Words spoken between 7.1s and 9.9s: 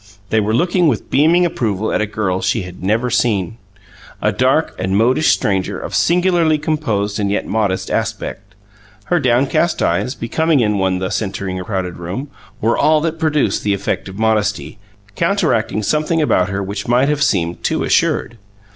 and yet modest aspect. Her downcast